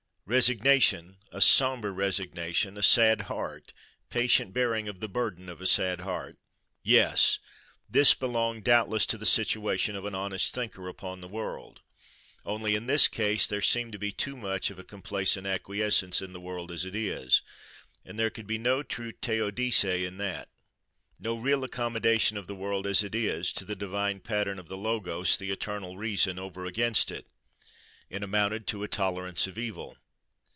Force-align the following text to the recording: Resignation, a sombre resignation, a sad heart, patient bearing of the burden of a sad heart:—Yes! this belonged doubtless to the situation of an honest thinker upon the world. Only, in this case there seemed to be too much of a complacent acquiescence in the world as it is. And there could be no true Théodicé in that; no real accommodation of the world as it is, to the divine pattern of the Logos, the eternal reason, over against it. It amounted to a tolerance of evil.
Resignation, 0.27 1.17
a 1.29 1.41
sombre 1.41 1.91
resignation, 1.91 2.77
a 2.77 2.81
sad 2.83 3.23
heart, 3.23 3.73
patient 4.09 4.53
bearing 4.53 4.87
of 4.87 5.01
the 5.01 5.09
burden 5.09 5.49
of 5.49 5.59
a 5.59 5.67
sad 5.67 5.99
heart:—Yes! 6.01 7.37
this 7.89 8.13
belonged 8.13 8.63
doubtless 8.63 9.05
to 9.07 9.17
the 9.17 9.25
situation 9.25 9.93
of 9.93 10.05
an 10.05 10.15
honest 10.15 10.55
thinker 10.55 10.87
upon 10.87 11.19
the 11.19 11.27
world. 11.27 11.81
Only, 12.45 12.75
in 12.75 12.85
this 12.85 13.09
case 13.09 13.45
there 13.45 13.59
seemed 13.59 13.91
to 13.91 13.99
be 13.99 14.13
too 14.13 14.37
much 14.37 14.71
of 14.71 14.79
a 14.79 14.85
complacent 14.85 15.45
acquiescence 15.47 16.21
in 16.21 16.31
the 16.31 16.39
world 16.39 16.71
as 16.71 16.85
it 16.85 16.95
is. 16.95 17.41
And 18.05 18.17
there 18.17 18.29
could 18.29 18.47
be 18.47 18.57
no 18.57 18.83
true 18.83 19.11
Théodicé 19.11 20.05
in 20.05 20.15
that; 20.19 20.47
no 21.19 21.35
real 21.35 21.65
accommodation 21.65 22.37
of 22.37 22.47
the 22.47 22.55
world 22.55 22.87
as 22.87 23.03
it 23.03 23.13
is, 23.13 23.51
to 23.51 23.65
the 23.65 23.75
divine 23.75 24.21
pattern 24.21 24.59
of 24.59 24.69
the 24.69 24.77
Logos, 24.77 25.35
the 25.35 25.51
eternal 25.51 25.97
reason, 25.97 26.39
over 26.39 26.63
against 26.63 27.11
it. 27.11 27.27
It 28.09 28.23
amounted 28.23 28.65
to 28.67 28.83
a 28.83 28.87
tolerance 28.87 29.45
of 29.45 29.57
evil. 29.57 29.97